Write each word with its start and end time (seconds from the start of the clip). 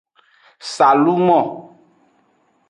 Salumo. 0.73 1.39